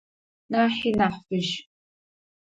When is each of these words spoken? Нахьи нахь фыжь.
Нахьи 0.51 0.89
нахь 0.97 1.19
фыжь. 1.25 1.53